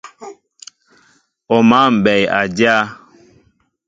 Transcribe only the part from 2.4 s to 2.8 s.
dyá.